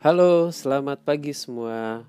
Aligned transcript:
Halo, 0.00 0.48
selamat 0.48 1.04
pagi 1.04 1.28
semua. 1.36 2.08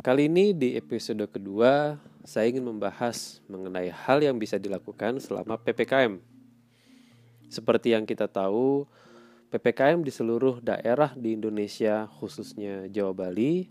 Kali 0.00 0.32
ini 0.32 0.56
di 0.56 0.80
episode 0.80 1.28
kedua, 1.28 2.00
saya 2.24 2.48
ingin 2.48 2.64
membahas 2.64 3.44
mengenai 3.52 3.92
hal 3.92 4.24
yang 4.24 4.40
bisa 4.40 4.56
dilakukan 4.56 5.20
selama 5.20 5.60
PPKM. 5.60 6.16
Seperti 7.52 7.92
yang 7.92 8.08
kita 8.08 8.30
tahu, 8.32 8.88
PPKM 9.52 10.00
di 10.00 10.08
seluruh 10.08 10.64
daerah 10.64 11.12
di 11.12 11.36
Indonesia, 11.36 12.08
khususnya 12.16 12.88
Jawa 12.88 13.12
Bali, 13.12 13.68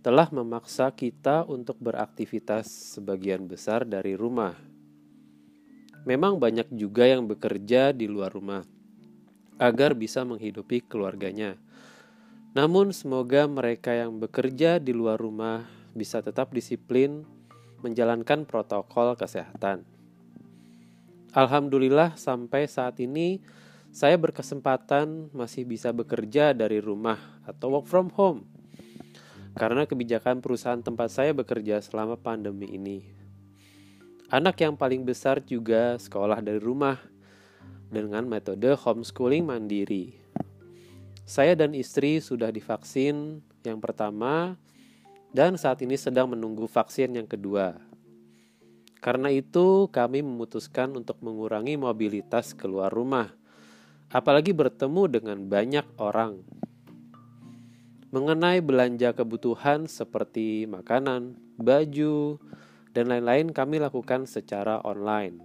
telah 0.00 0.32
memaksa 0.32 0.88
kita 0.96 1.44
untuk 1.44 1.76
beraktivitas 1.76 2.96
sebagian 2.96 3.44
besar 3.44 3.84
dari 3.84 4.16
rumah. 4.16 4.75
Memang 6.06 6.38
banyak 6.38 6.70
juga 6.70 7.04
yang 7.10 7.26
bekerja 7.26 7.90
di 7.90 8.06
luar 8.06 8.30
rumah 8.30 8.62
agar 9.58 9.92
bisa 9.98 10.22
menghidupi 10.22 10.86
keluarganya 10.86 11.58
namun 12.56 12.88
semoga 12.88 13.44
mereka 13.44 13.92
yang 13.92 14.16
bekerja 14.16 14.80
di 14.80 14.96
luar 14.96 15.20
rumah 15.20 15.68
bisa 15.92 16.24
tetap 16.24 16.56
disiplin 16.56 17.20
menjalankan 17.84 18.48
protokol 18.48 19.12
kesehatan. 19.12 19.84
Alhamdulillah 21.36 22.16
sampai 22.16 22.64
saat 22.64 22.96
ini 22.96 23.44
saya 23.92 24.16
berkesempatan 24.16 25.36
masih 25.36 25.68
bisa 25.68 25.92
bekerja 25.92 26.56
dari 26.56 26.80
rumah 26.80 27.20
atau 27.44 27.76
work 27.76 27.92
from 27.92 28.08
home. 28.16 28.48
Karena 29.52 29.84
kebijakan 29.84 30.40
perusahaan 30.40 30.80
tempat 30.80 31.12
saya 31.12 31.36
bekerja 31.36 31.84
selama 31.84 32.16
pandemi 32.16 32.72
ini. 32.72 33.04
Anak 34.26 34.58
yang 34.58 34.74
paling 34.74 35.06
besar 35.06 35.38
juga 35.38 35.94
sekolah 36.02 36.42
dari 36.42 36.58
rumah 36.58 36.98
dengan 37.86 38.26
metode 38.26 38.74
homeschooling 38.74 39.46
mandiri. 39.46 40.18
Saya 41.22 41.54
dan 41.54 41.78
istri 41.78 42.18
sudah 42.18 42.50
divaksin 42.50 43.38
yang 43.62 43.78
pertama 43.78 44.58
dan 45.30 45.54
saat 45.54 45.78
ini 45.86 45.94
sedang 45.94 46.34
menunggu 46.34 46.66
vaksin 46.66 47.14
yang 47.14 47.30
kedua. 47.30 47.78
Karena 48.98 49.30
itu, 49.30 49.86
kami 49.94 50.26
memutuskan 50.26 50.90
untuk 50.98 51.22
mengurangi 51.22 51.78
mobilitas 51.78 52.50
keluar 52.50 52.90
rumah, 52.90 53.30
apalagi 54.10 54.50
bertemu 54.50 55.06
dengan 55.06 55.38
banyak 55.46 55.86
orang. 56.02 56.42
Mengenai 58.10 58.58
belanja 58.58 59.14
kebutuhan 59.14 59.86
seperti 59.86 60.66
makanan, 60.66 61.38
baju, 61.62 62.42
dan 62.96 63.12
lain-lain, 63.12 63.52
kami 63.52 63.76
lakukan 63.76 64.24
secara 64.24 64.80
online. 64.80 65.44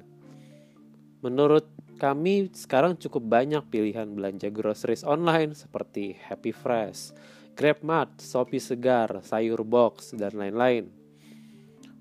Menurut 1.20 1.68
kami 2.00 2.48
sekarang 2.56 2.96
cukup 2.96 3.28
banyak 3.28 3.68
pilihan 3.68 4.08
belanja 4.08 4.48
groceries 4.48 5.04
online 5.04 5.52
seperti 5.52 6.16
Happy 6.16 6.56
Fresh, 6.56 7.12
GrabMart, 7.60 8.24
Shopee 8.24 8.64
Segar, 8.64 9.20
Sayur 9.28 9.68
Box, 9.68 10.16
dan 10.16 10.40
lain-lain. 10.40 10.88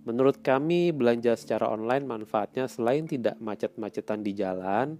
Menurut 0.07 0.39
kami, 0.39 0.95
belanja 0.95 1.35
secara 1.35 1.67
online 1.67 2.07
manfaatnya 2.07 2.71
selain 2.71 3.11
tidak 3.11 3.35
macet-macetan 3.43 4.23
di 4.23 4.33
jalan, 4.33 4.95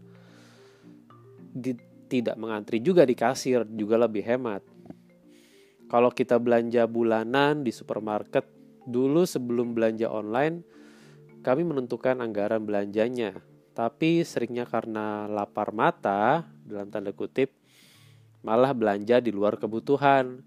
di, 1.55 1.79
tidak 2.11 2.35
mengantri 2.35 2.83
juga 2.83 3.07
di 3.07 3.15
kasir, 3.15 3.63
juga 3.71 4.03
lebih 4.03 4.27
hemat. 4.27 4.67
Kalau 5.87 6.11
kita 6.11 6.43
belanja 6.43 6.85
bulanan 6.91 7.63
di 7.63 7.73
supermarket, 7.73 8.60
dulu 8.89 9.25
sebelum 9.27 9.73
belanja 9.73 10.09
online, 10.09 10.63
kami 11.41 11.65
menentukan 11.65 12.21
anggaran 12.21 12.65
belanjanya 12.65 13.41
tapi 13.81 14.21
seringnya 14.27 14.67
karena 14.67 15.25
lapar 15.25 15.73
mata 15.73 16.45
dalam 16.67 16.93
tanda 16.93 17.17
kutip 17.17 17.55
malah 18.45 18.77
belanja 18.77 19.25
di 19.25 19.33
luar 19.33 19.57
kebutuhan 19.57 20.43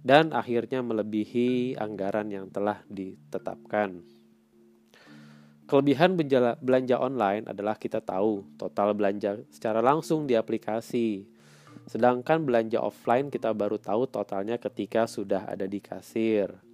dan 0.00 0.32
akhirnya 0.32 0.80
melebihi 0.80 1.76
anggaran 1.76 2.32
yang 2.32 2.48
telah 2.48 2.80
ditetapkan. 2.88 4.00
Kelebihan 5.68 6.16
belanja 6.60 6.96
online 6.96 7.44
adalah 7.48 7.76
kita 7.76 8.00
tahu 8.00 8.44
total 8.56 8.96
belanja 8.96 9.40
secara 9.48 9.84
langsung 9.84 10.24
di 10.24 10.36
aplikasi. 10.36 11.28
Sedangkan 11.84 12.44
belanja 12.44 12.80
offline 12.80 13.28
kita 13.28 13.52
baru 13.52 13.76
tahu 13.76 14.08
totalnya 14.08 14.56
ketika 14.56 15.08
sudah 15.08 15.48
ada 15.48 15.64
di 15.64 15.80
kasir. 15.80 16.71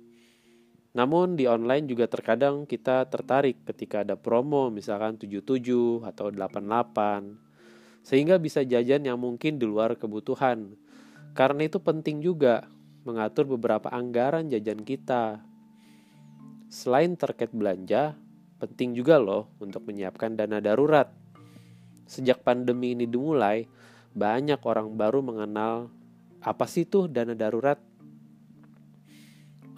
Namun 0.97 1.37
di 1.37 1.45
online 1.45 1.85
juga 1.85 2.09
terkadang 2.09 2.65
kita 2.65 3.05
tertarik 3.13 3.61
ketika 3.69 4.01
ada 4.07 4.17
promo 4.17 4.73
misalkan 4.73 5.21
77 5.21 6.05
atau 6.05 6.33
88 6.33 7.49
sehingga 8.09 8.41
bisa 8.41 8.65
jajan 8.65 9.05
yang 9.05 9.21
mungkin 9.21 9.61
di 9.61 9.69
luar 9.69 10.01
kebutuhan. 10.01 10.73
Karena 11.37 11.69
itu 11.69 11.77
penting 11.77 12.25
juga 12.25 12.65
mengatur 13.05 13.45
beberapa 13.45 13.93
anggaran 13.93 14.49
jajan 14.49 14.81
kita. 14.81 15.45
Selain 16.73 17.13
terkait 17.21 17.53
belanja, 17.53 18.17
penting 18.57 18.97
juga 18.97 19.21
loh 19.21 19.53
untuk 19.61 19.85
menyiapkan 19.85 20.41
dana 20.41 20.61
darurat. 20.61 21.13
Sejak 22.09 22.41
pandemi 22.41 22.97
ini 22.97 23.05
dimulai, 23.05 23.69
banyak 24.17 24.61
orang 24.65 24.97
baru 24.97 25.21
mengenal 25.21 25.93
apa 26.41 26.65
sih 26.65 26.89
tuh 26.89 27.13
dana 27.13 27.37
darurat 27.37 27.77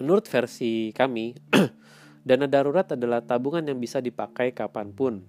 Menurut 0.01 0.25
versi 0.27 0.91
kami, 0.97 1.37
dana 2.27 2.49
darurat 2.49 2.89
adalah 2.97 3.21
tabungan 3.21 3.63
yang 3.69 3.77
bisa 3.77 4.01
dipakai 4.01 4.57
kapan 4.57 4.97
pun, 4.97 5.21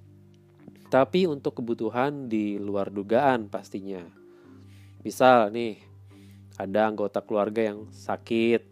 tapi 0.88 1.28
untuk 1.28 1.60
kebutuhan 1.60 2.32
di 2.32 2.56
luar 2.56 2.88
dugaan 2.88 3.52
pastinya. 3.52 4.00
Misal 5.04 5.52
nih, 5.52 5.76
ada 6.56 6.88
anggota 6.88 7.20
keluarga 7.20 7.68
yang 7.68 7.92
sakit 7.92 8.64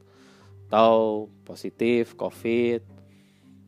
atau 0.70 1.28
positif 1.44 2.14
COVID. 2.14 2.86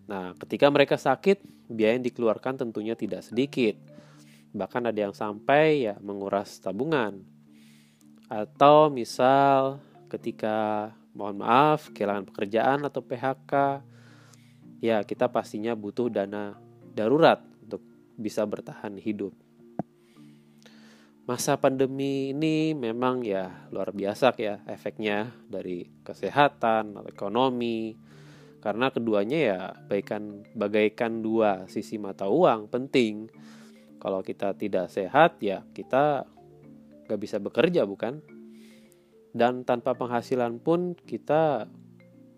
Nah, 0.05 0.37
ketika 0.37 0.69
mereka 0.69 0.95
sakit, 0.95 1.41
biaya 1.65 1.97
yang 1.97 2.05
dikeluarkan 2.05 2.61
tentunya 2.61 2.93
tidak 2.93 3.25
sedikit. 3.25 3.75
Bahkan 4.51 4.91
ada 4.91 4.99
yang 4.99 5.15
sampai 5.15 5.89
ya 5.89 5.95
menguras 6.03 6.59
tabungan. 6.61 7.23
Atau 8.29 8.93
misal 8.93 9.81
ketika 10.11 10.91
mohon 11.15 11.43
maaf, 11.43 11.91
kehilangan 11.91 12.27
pekerjaan 12.31 12.79
atau 12.87 13.01
PHK, 13.03 13.53
ya 14.81 15.03
kita 15.03 15.29
pastinya 15.29 15.75
butuh 15.75 16.07
dana 16.09 16.57
darurat 16.95 17.43
untuk 17.63 17.83
bisa 18.17 18.43
bertahan 18.47 18.97
hidup. 18.97 19.31
Masa 21.29 21.55
pandemi 21.55 22.33
ini 22.33 22.73
memang 22.73 23.21
ya 23.21 23.69
luar 23.69 23.93
biasa 23.93 24.33
ya 24.35 24.59
efeknya 24.67 25.31
dari 25.47 25.87
kesehatan, 26.03 26.97
ekonomi, 27.07 27.95
karena 28.61 28.89
keduanya 28.89 29.39
ya 29.39 29.59
bagaikan, 29.87 30.43
bagaikan 30.57 31.21
dua 31.21 31.69
sisi 31.69 32.01
mata 32.01 32.27
uang 32.27 32.67
penting. 32.67 33.29
Kalau 34.01 34.25
kita 34.25 34.57
tidak 34.57 34.89
sehat 34.89 35.37
ya 35.45 35.61
kita 35.77 36.25
gak 37.05 37.19
bisa 37.21 37.37
bekerja 37.37 37.85
bukan? 37.85 38.40
Dan 39.31 39.63
tanpa 39.63 39.95
penghasilan 39.95 40.59
pun 40.59 40.95
kita 40.95 41.67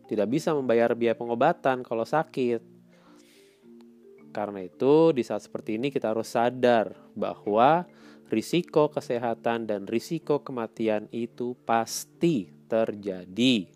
tidak 0.05 0.27
bisa 0.29 0.53
membayar 0.53 0.93
biaya 0.93 1.17
pengobatan 1.17 1.81
kalau 1.81 2.05
sakit. 2.05 2.61
Karena 4.33 4.65
itu, 4.65 5.13
di 5.13 5.21
saat 5.21 5.45
seperti 5.45 5.77
ini 5.77 5.93
kita 5.93 6.09
harus 6.09 6.33
sadar 6.33 6.97
bahwa 7.13 7.85
risiko 8.33 8.89
kesehatan 8.89 9.69
dan 9.69 9.85
risiko 9.85 10.41
kematian 10.41 11.05
itu 11.13 11.53
pasti 11.65 12.49
terjadi. 12.65 13.69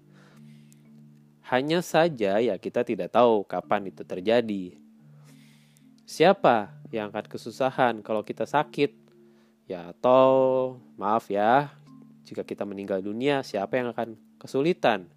Hanya 1.48 1.80
saja 1.80 2.42
ya 2.42 2.58
kita 2.58 2.82
tidak 2.84 3.14
tahu 3.14 3.46
kapan 3.46 3.94
itu 3.94 4.02
terjadi. 4.02 4.76
Siapa 6.04 6.74
yang 6.90 7.14
akan 7.14 7.26
kesusahan 7.30 8.02
kalau 8.02 8.26
kita 8.26 8.50
sakit? 8.50 8.92
Ya 9.70 9.92
atau 9.92 10.76
maaf 10.96 11.28
ya, 11.30 11.72
jika 12.28 12.44
kita 12.44 12.68
meninggal 12.68 13.00
dunia, 13.00 13.40
siapa 13.40 13.80
yang 13.80 13.96
akan 13.96 14.20
kesulitan? 14.36 15.08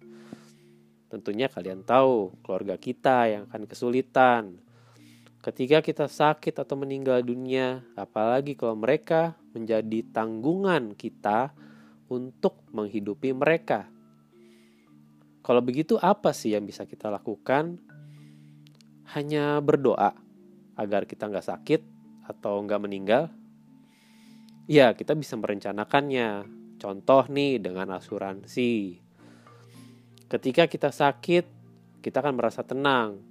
Tentunya 1.11 1.51
kalian 1.51 1.83
tahu, 1.83 2.31
keluarga 2.39 2.79
kita 2.79 3.27
yang 3.27 3.43
akan 3.51 3.67
kesulitan. 3.67 4.55
Ketika 5.43 5.83
kita 5.83 6.07
sakit 6.07 6.55
atau 6.55 6.79
meninggal 6.79 7.19
dunia, 7.19 7.83
apalagi 7.99 8.55
kalau 8.55 8.79
mereka 8.79 9.35
menjadi 9.51 10.07
tanggungan 10.15 10.95
kita 10.95 11.51
untuk 12.07 12.63
menghidupi 12.71 13.35
mereka. 13.35 13.91
Kalau 15.43 15.59
begitu, 15.59 15.99
apa 15.99 16.31
sih 16.31 16.55
yang 16.55 16.63
bisa 16.63 16.87
kita 16.87 17.11
lakukan? 17.11 17.75
Hanya 19.11 19.59
berdoa 19.59 20.15
agar 20.79 21.03
kita 21.03 21.27
nggak 21.27 21.43
sakit 21.43 21.81
atau 22.23 22.63
nggak 22.63 22.79
meninggal. 22.87 23.27
Ya, 24.71 24.95
kita 24.95 25.11
bisa 25.11 25.35
merencanakannya, 25.35 26.60
Contoh 26.81 27.29
nih 27.29 27.61
dengan 27.61 27.93
asuransi. 27.93 28.97
Ketika 30.25 30.65
kita 30.65 30.89
sakit, 30.89 31.45
kita 32.01 32.25
akan 32.25 32.33
merasa 32.33 32.65
tenang. 32.65 33.21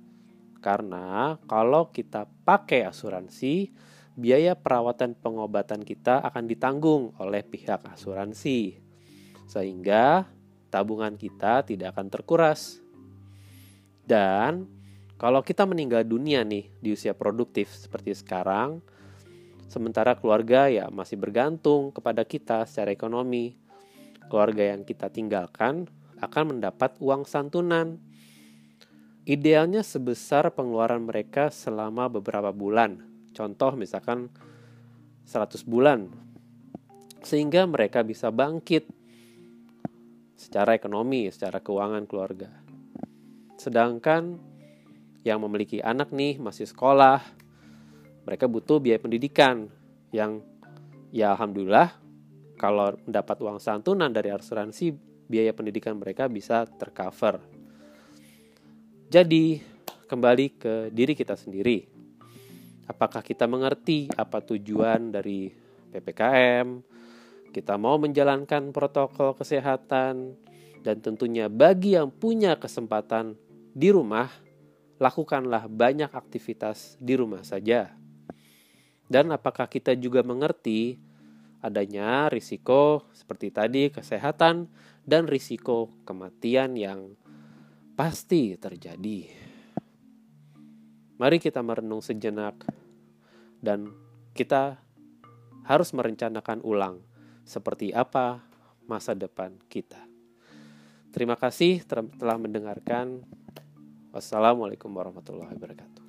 Karena 0.62 1.34
kalau 1.50 1.90
kita 1.90 2.30
pakai 2.46 2.86
asuransi, 2.86 3.74
biaya 4.14 4.54
perawatan 4.54 5.18
pengobatan 5.18 5.82
kita 5.82 6.22
akan 6.22 6.46
ditanggung 6.46 7.10
oleh 7.18 7.42
pihak 7.42 7.82
asuransi, 7.90 8.78
sehingga 9.50 10.30
tabungan 10.70 11.18
kita 11.18 11.66
tidak 11.66 11.98
akan 11.98 12.06
terkuras. 12.06 12.78
Dan 14.06 14.70
kalau 15.18 15.42
kita 15.42 15.66
meninggal 15.66 16.06
dunia 16.06 16.46
nih 16.46 16.70
di 16.78 16.94
usia 16.94 17.18
produktif 17.18 17.72
seperti 17.74 18.14
sekarang, 18.14 18.78
sementara 19.70 20.18
keluarga 20.18 20.66
ya 20.66 20.90
masih 20.90 21.14
bergantung 21.16 21.94
kepada 21.94 22.26
kita 22.26 22.66
secara 22.66 22.90
ekonomi, 22.90 23.54
keluarga 24.26 24.74
yang 24.74 24.82
kita 24.82 25.06
tinggalkan 25.08 25.86
akan 26.18 26.58
mendapat 26.58 26.98
uang 26.98 27.24
santunan. 27.24 28.02
Idealnya 29.24 29.86
sebesar 29.86 30.50
pengeluaran 30.50 31.06
mereka 31.06 31.54
selama 31.54 32.10
beberapa 32.10 32.50
bulan 32.50 33.10
Contoh 33.30 33.78
misalkan 33.78 34.28
100 35.26 35.62
bulan. 35.66 36.10
Sehingga 37.22 37.68
mereka 37.68 38.02
bisa 38.02 38.32
bangkit 38.32 38.88
secara 40.34 40.74
ekonomi, 40.74 41.28
secara 41.28 41.60
keuangan 41.60 42.08
keluarga. 42.08 42.50
Sedangkan 43.60 44.40
yang 45.20 45.44
memiliki 45.44 45.84
anak 45.84 46.16
nih 46.16 46.40
masih 46.40 46.64
sekolah, 46.64 47.20
mereka 48.30 48.46
butuh 48.46 48.78
biaya 48.78 49.02
pendidikan 49.02 49.66
yang 50.14 50.38
ya 51.10 51.34
alhamdulillah 51.34 51.98
kalau 52.54 52.94
mendapat 53.02 53.42
uang 53.42 53.58
santunan 53.58 54.06
dari 54.06 54.30
asuransi 54.30 54.94
biaya 55.26 55.50
pendidikan 55.50 55.98
mereka 55.98 56.30
bisa 56.30 56.62
tercover. 56.78 57.42
Jadi 59.10 59.58
kembali 60.06 60.46
ke 60.54 60.74
diri 60.94 61.18
kita 61.18 61.34
sendiri. 61.34 61.90
Apakah 62.86 63.26
kita 63.26 63.50
mengerti 63.50 64.06
apa 64.14 64.38
tujuan 64.38 65.10
dari 65.10 65.50
PPKM? 65.90 66.86
Kita 67.50 67.74
mau 67.82 67.98
menjalankan 67.98 68.70
protokol 68.70 69.34
kesehatan 69.34 70.38
dan 70.86 70.96
tentunya 71.02 71.50
bagi 71.50 71.98
yang 71.98 72.14
punya 72.14 72.54
kesempatan 72.54 73.34
di 73.74 73.90
rumah, 73.90 74.30
lakukanlah 75.02 75.66
banyak 75.66 76.14
aktivitas 76.14 76.94
di 77.02 77.18
rumah 77.18 77.42
saja. 77.42 77.99
Dan 79.10 79.34
apakah 79.34 79.66
kita 79.66 79.98
juga 79.98 80.22
mengerti 80.22 80.94
adanya 81.60 82.30
risiko 82.30 83.10
seperti 83.10 83.50
tadi 83.50 83.90
kesehatan 83.90 84.70
dan 85.02 85.26
risiko 85.26 85.90
kematian 86.06 86.78
yang 86.78 87.18
pasti 87.98 88.56
terjadi. 88.56 89.28
Mari 91.20 91.36
kita 91.36 91.60
merenung 91.60 92.00
sejenak 92.00 92.64
dan 93.60 93.92
kita 94.32 94.80
harus 95.68 95.92
merencanakan 95.92 96.64
ulang 96.64 97.04
seperti 97.44 97.92
apa 97.92 98.40
masa 98.88 99.12
depan 99.12 99.52
kita. 99.68 100.00
Terima 101.12 101.36
kasih 101.36 101.84
telah 102.16 102.38
mendengarkan. 102.40 103.20
Wassalamualaikum 104.10 104.90
warahmatullahi 104.90 105.54
wabarakatuh. 105.54 105.99